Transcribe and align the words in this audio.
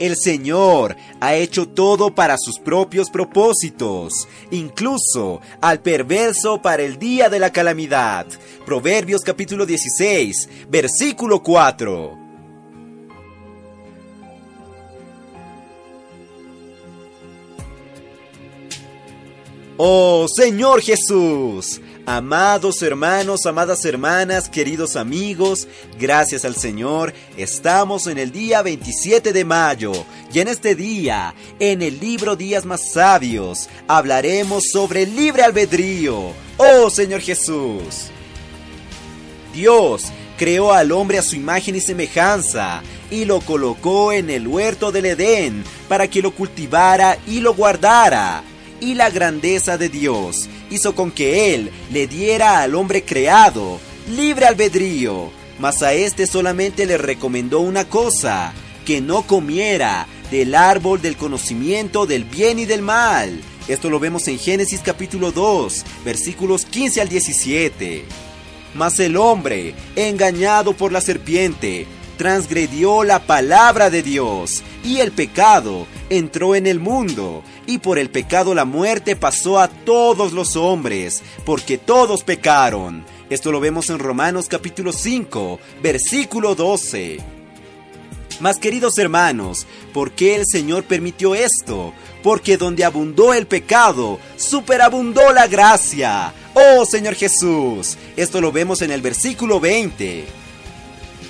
El 0.00 0.16
Señor 0.16 0.96
ha 1.20 1.34
hecho 1.34 1.68
todo 1.68 2.14
para 2.14 2.38
sus 2.38 2.58
propios 2.58 3.10
propósitos, 3.10 4.26
incluso 4.50 5.42
al 5.60 5.80
perverso 5.80 6.62
para 6.62 6.82
el 6.82 6.98
día 6.98 7.28
de 7.28 7.38
la 7.38 7.52
calamidad. 7.52 8.26
Proverbios 8.64 9.20
capítulo 9.20 9.66
16, 9.66 10.48
versículo 10.70 11.42
4. 11.42 12.18
Oh 19.76 20.26
Señor 20.34 20.80
Jesús, 20.80 21.78
Amados 22.12 22.82
hermanos, 22.82 23.46
amadas 23.46 23.84
hermanas, 23.84 24.48
queridos 24.48 24.96
amigos, 24.96 25.68
gracias 25.96 26.44
al 26.44 26.56
Señor, 26.56 27.14
estamos 27.36 28.08
en 28.08 28.18
el 28.18 28.32
día 28.32 28.62
27 28.62 29.32
de 29.32 29.44
mayo 29.44 29.92
y 30.34 30.40
en 30.40 30.48
este 30.48 30.74
día, 30.74 31.36
en 31.60 31.82
el 31.82 32.00
libro 32.00 32.34
Días 32.34 32.64
más 32.64 32.94
Sabios, 32.94 33.68
hablaremos 33.86 34.64
sobre 34.72 35.04
el 35.04 35.14
libre 35.14 35.44
albedrío. 35.44 36.32
Oh 36.56 36.90
Señor 36.90 37.20
Jesús. 37.20 38.08
Dios 39.54 40.06
creó 40.36 40.72
al 40.72 40.90
hombre 40.90 41.16
a 41.16 41.22
su 41.22 41.36
imagen 41.36 41.76
y 41.76 41.80
semejanza 41.80 42.82
y 43.08 43.24
lo 43.24 43.40
colocó 43.40 44.12
en 44.12 44.30
el 44.30 44.48
huerto 44.48 44.90
del 44.90 45.06
Edén 45.06 45.62
para 45.88 46.08
que 46.08 46.22
lo 46.22 46.32
cultivara 46.32 47.18
y 47.28 47.38
lo 47.38 47.54
guardara. 47.54 48.42
Y 48.80 48.94
la 48.94 49.10
grandeza 49.10 49.76
de 49.76 49.88
Dios 49.88 50.48
hizo 50.70 50.94
con 50.94 51.10
que 51.10 51.54
Él 51.54 51.70
le 51.92 52.06
diera 52.06 52.62
al 52.62 52.74
hombre 52.74 53.04
creado 53.04 53.78
libre 54.08 54.46
albedrío, 54.46 55.30
mas 55.58 55.82
a 55.82 55.92
éste 55.92 56.26
solamente 56.26 56.86
le 56.86 56.98
recomendó 56.98 57.60
una 57.60 57.84
cosa, 57.84 58.52
que 58.84 59.00
no 59.00 59.22
comiera 59.22 60.06
del 60.30 60.54
árbol 60.54 61.02
del 61.02 61.16
conocimiento 61.16 62.06
del 62.06 62.24
bien 62.24 62.58
y 62.58 62.64
del 62.64 62.82
mal. 62.82 63.40
Esto 63.68 63.90
lo 63.90 64.00
vemos 64.00 64.26
en 64.28 64.38
Génesis 64.38 64.80
capítulo 64.82 65.30
2, 65.32 65.84
versículos 66.04 66.64
15 66.64 67.00
al 67.00 67.08
17. 67.08 68.04
Mas 68.74 68.98
el 69.00 69.16
hombre, 69.16 69.74
engañado 69.96 70.72
por 70.72 70.92
la 70.92 71.00
serpiente, 71.00 71.86
transgredió 72.20 73.02
la 73.02 73.20
palabra 73.20 73.88
de 73.88 74.02
Dios, 74.02 74.62
y 74.84 74.98
el 74.98 75.10
pecado 75.10 75.86
entró 76.10 76.54
en 76.54 76.66
el 76.66 76.78
mundo, 76.78 77.42
y 77.66 77.78
por 77.78 77.98
el 77.98 78.10
pecado 78.10 78.54
la 78.54 78.66
muerte 78.66 79.16
pasó 79.16 79.58
a 79.58 79.68
todos 79.68 80.34
los 80.34 80.54
hombres, 80.54 81.22
porque 81.46 81.78
todos 81.78 82.22
pecaron. 82.22 83.06
Esto 83.30 83.50
lo 83.50 83.58
vemos 83.58 83.88
en 83.88 83.98
Romanos 83.98 84.48
capítulo 84.50 84.92
5, 84.92 85.60
versículo 85.82 86.54
12. 86.54 87.20
Mas 88.38 88.58
queridos 88.58 88.98
hermanos, 88.98 89.66
¿por 89.94 90.12
qué 90.12 90.34
el 90.36 90.44
Señor 90.46 90.84
permitió 90.84 91.34
esto? 91.34 91.94
Porque 92.22 92.58
donde 92.58 92.84
abundó 92.84 93.32
el 93.32 93.46
pecado, 93.46 94.20
superabundó 94.36 95.32
la 95.32 95.46
gracia. 95.46 96.34
Oh 96.52 96.84
Señor 96.84 97.14
Jesús, 97.14 97.96
esto 98.14 98.42
lo 98.42 98.52
vemos 98.52 98.82
en 98.82 98.90
el 98.90 99.00
versículo 99.00 99.58
20. 99.58 100.49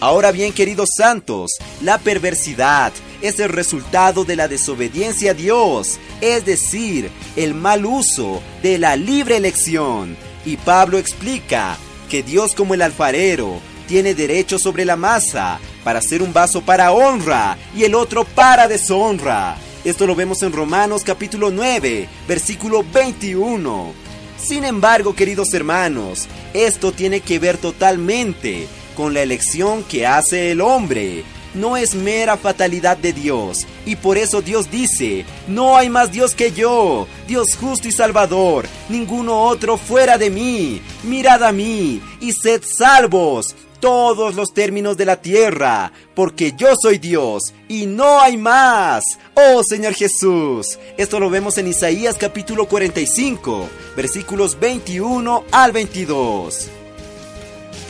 Ahora 0.00 0.32
bien, 0.32 0.54
queridos 0.54 0.88
santos, 0.96 1.52
la 1.82 1.98
perversidad, 1.98 2.90
es 3.20 3.38
el 3.38 3.50
resultado 3.50 4.24
de 4.24 4.34
la 4.34 4.48
desobediencia 4.48 5.32
a 5.32 5.34
Dios, 5.34 5.98
es 6.22 6.46
decir, 6.46 7.10
el 7.36 7.52
mal 7.52 7.84
uso 7.84 8.40
de 8.62 8.78
la 8.78 8.96
libre 8.96 9.36
elección. 9.36 10.16
Y 10.46 10.56
Pablo 10.56 10.96
explica 10.96 11.76
que 12.08 12.22
Dios 12.22 12.54
como 12.54 12.72
el 12.72 12.80
alfarero 12.80 13.60
tiene 13.88 14.14
derecho 14.14 14.58
sobre 14.58 14.86
la 14.86 14.96
masa 14.96 15.60
para 15.84 15.98
hacer 15.98 16.22
un 16.22 16.32
vaso 16.32 16.62
para 16.62 16.92
honra 16.92 17.58
y 17.76 17.84
el 17.84 17.94
otro 17.94 18.25
para 18.25 18.69
deshonra. 18.69 19.58
Esto 19.84 20.06
lo 20.06 20.14
vemos 20.14 20.42
en 20.42 20.52
Romanos 20.52 21.02
capítulo 21.04 21.50
9, 21.50 22.08
versículo 22.26 22.82
21. 22.91 23.92
Sin 24.38 24.64
embargo, 24.64 25.14
queridos 25.14 25.52
hermanos, 25.52 26.26
esto 26.54 26.92
tiene 26.92 27.20
que 27.20 27.38
ver 27.38 27.58
totalmente 27.58 28.66
con 29.00 29.15
la 29.15 29.22
elección 29.22 29.83
que 29.83 30.06
hace 30.06 30.50
el 30.50 30.61
hombre 30.61 31.25
no 31.55 31.78
es 31.78 31.94
mera 31.94 32.37
fatalidad 32.37 32.99
de 32.99 33.15
Dios. 33.15 33.66
Y 33.87 33.97
por 33.97 34.19
eso 34.19 34.43
Dios 34.43 34.71
dice, 34.71 35.25
no 35.49 35.78
hay 35.78 35.88
más 35.88 36.12
Dios 36.12 36.34
que 36.34 36.53
yo, 36.53 37.06
Dios 37.27 37.56
justo 37.59 37.88
y 37.88 37.93
salvador, 37.93 38.66
ninguno 38.91 39.44
otro 39.44 39.78
fuera 39.78 40.19
de 40.19 40.28
mí. 40.28 40.83
Mirad 41.03 41.43
a 41.44 41.50
mí 41.50 42.03
y 42.21 42.33
sed 42.33 42.61
salvos 42.62 43.56
todos 43.81 44.34
los 44.34 44.53
términos 44.53 44.99
de 44.99 45.06
la 45.06 45.17
tierra, 45.17 45.93
porque 46.15 46.53
yo 46.55 46.75
soy 46.78 46.99
Dios 46.99 47.55
y 47.69 47.87
no 47.87 48.21
hay 48.21 48.37
más. 48.37 49.03
Oh 49.32 49.62
Señor 49.65 49.94
Jesús. 49.94 50.78
Esto 50.99 51.19
lo 51.19 51.31
vemos 51.31 51.56
en 51.56 51.69
Isaías 51.69 52.17
capítulo 52.19 52.67
45, 52.67 53.67
versículos 53.97 54.61
21 54.61 55.44
al 55.53 55.72
22. 55.72 56.79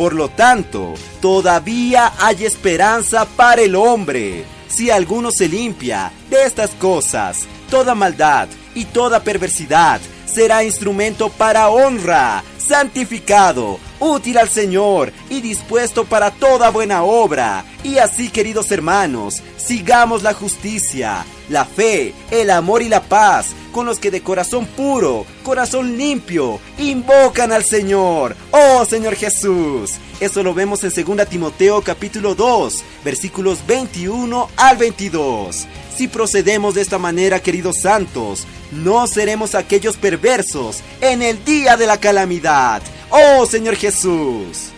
Por 0.00 0.14
lo 0.14 0.30
tanto, 0.30 0.94
todavía 1.20 2.14
hay 2.18 2.46
esperanza 2.46 3.26
para 3.26 3.60
el 3.60 3.76
hombre. 3.76 4.46
Si 4.66 4.88
alguno 4.88 5.28
se 5.30 5.46
limpia 5.46 6.10
de 6.30 6.42
estas 6.44 6.70
cosas, 6.70 7.40
toda 7.68 7.94
maldad 7.94 8.48
y 8.74 8.86
toda 8.86 9.22
perversidad 9.22 10.00
será 10.24 10.64
instrumento 10.64 11.28
para 11.28 11.68
honra, 11.68 12.42
santificado, 12.56 13.78
útil 14.00 14.38
al 14.38 14.48
Señor 14.48 15.12
y 15.28 15.40
dispuesto 15.40 16.04
para 16.04 16.30
toda 16.30 16.70
buena 16.70 17.04
obra. 17.04 17.64
Y 17.84 17.98
así, 17.98 18.28
queridos 18.30 18.72
hermanos, 18.72 19.42
sigamos 19.56 20.22
la 20.22 20.34
justicia, 20.34 21.24
la 21.48 21.64
fe, 21.64 22.14
el 22.30 22.50
amor 22.50 22.82
y 22.82 22.88
la 22.88 23.02
paz 23.02 23.54
con 23.70 23.86
los 23.86 23.98
que 23.98 24.10
de 24.10 24.22
corazón 24.22 24.66
puro, 24.66 25.24
corazón 25.42 25.96
limpio, 25.96 26.60
invocan 26.78 27.52
al 27.52 27.64
Señor. 27.64 28.36
Oh 28.50 28.84
Señor 28.84 29.14
Jesús. 29.14 29.92
Eso 30.20 30.42
lo 30.42 30.52
vemos 30.52 30.84
en 30.84 30.92
2 30.92 31.28
Timoteo 31.28 31.80
capítulo 31.80 32.34
2, 32.34 32.84
versículos 33.04 33.66
21 33.66 34.50
al 34.56 34.76
22. 34.76 35.66
Si 35.96 36.08
procedemos 36.08 36.74
de 36.74 36.82
esta 36.82 36.98
manera, 36.98 37.40
queridos 37.40 37.80
santos, 37.82 38.46
no 38.70 39.06
seremos 39.06 39.54
aquellos 39.54 39.96
perversos 39.96 40.80
en 41.00 41.22
el 41.22 41.42
día 41.44 41.76
de 41.76 41.86
la 41.86 41.98
calamidad. 41.98 42.82
Oh 43.10 43.44
Señor 43.46 43.76
Jesús. 43.76 44.70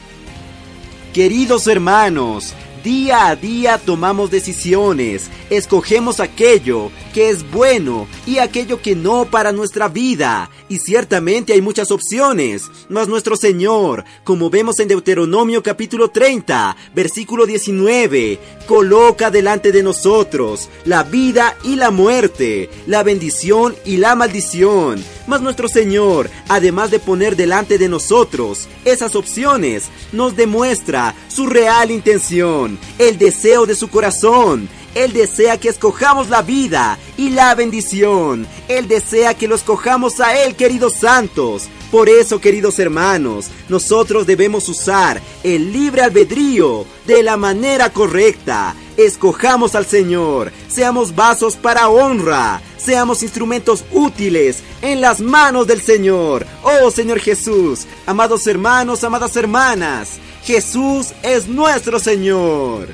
Queridos 1.13 1.67
hermanos, 1.67 2.55
Día 2.83 3.29
a 3.29 3.37
día 3.37 3.79
tomamos 3.79 4.33
decisiones, 4.33 5.31
escogemos 5.51 6.19
aquello 6.19 6.91
que 7.13 7.31
es 7.31 7.51
bueno 7.51 8.07
y 8.27 8.39
aquello 8.39 8.81
que 8.81 8.97
no 8.97 9.27
para 9.27 9.53
nuestra 9.53 9.89
vida. 9.89 10.51
Y 10.69 10.79
ciertamente 10.79 11.53
hay 11.53 11.61
muchas 11.61 11.91
opciones, 11.91 12.71
mas 12.89 13.09
nuestro 13.09 13.37
Señor, 13.37 14.05
como 14.25 14.51
vemos 14.51 14.81
en 14.81 14.89
Deuteronomio 14.89 15.63
capítulo 15.63 16.09
30, 16.09 16.77
versículo 16.95 17.47
19, 17.47 18.39
coloca 18.67 19.31
delante 19.31 19.73
de 19.73 19.83
nosotros 19.83 20.69
la 20.85 21.03
vida 21.03 21.57
y 21.63 21.77
la 21.77 21.91
muerte, 21.91 22.71
la 22.87 23.03
bendición 23.03 23.75
y 23.85 23.99
la 23.99 24.15
maldición. 24.15 25.03
Mas 25.27 25.41
nuestro 25.41 25.69
Señor, 25.69 26.31
además 26.49 26.91
de 26.91 26.99
poner 26.99 27.37
delante 27.37 27.79
de 27.79 27.89
nosotros 27.89 28.69
esas 28.85 29.15
opciones, 29.15 29.85
nos 30.13 30.37
demuestra 30.37 31.15
su 31.29 31.47
real 31.47 31.91
intención, 31.91 32.79
el 32.99 33.19
deseo 33.19 33.67
de 33.67 33.75
su 33.75 33.89
corazón. 33.89 34.69
Él 34.95 35.13
desea 35.13 35.59
que 35.59 35.69
escojamos 35.69 36.29
la 36.29 36.43
vida 36.43 36.99
y 37.17 37.31
la 37.31 37.55
bendición. 37.55 38.47
Él 38.69 38.89
desea 38.89 39.35
que 39.35 39.49
lo 39.49 39.55
escojamos 39.55 40.21
a 40.21 40.37
Él, 40.45 40.55
queridos 40.55 40.95
santos. 40.95 41.69
Por 41.91 42.09
eso, 42.09 42.41
queridos 42.41 42.79
hermanos, 42.79 43.49
nosotros 43.69 44.27
debemos 44.27 44.69
usar 44.69 45.21
el 45.43 45.73
libre 45.73 46.03
albedrío 46.03 46.87
de 47.07 47.23
la 47.23 47.37
manera 47.37 47.91
correcta. 47.91 48.75
Escojamos 48.97 49.75
al 49.75 49.87
Señor, 49.87 50.53
seamos 50.69 51.15
vasos 51.15 51.57
para 51.57 51.89
honra, 51.89 52.61
seamos 52.77 53.23
instrumentos 53.23 53.85
útiles 53.93 54.63
en 54.83 55.01
las 55.01 55.21
manos 55.21 55.67
del 55.67 55.81
Señor. 55.81 56.47
Oh 56.63 56.91
Señor 56.91 57.19
Jesús, 57.19 57.87
amados 58.07 58.47
hermanos, 58.47 59.05
amadas 59.05 59.37
hermanas, 59.37 60.19
Jesús 60.45 61.13
es 61.23 61.49
nuestro 61.49 61.99
Señor. 61.99 62.89